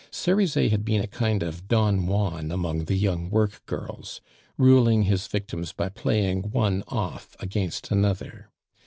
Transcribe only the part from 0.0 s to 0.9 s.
Cerizet had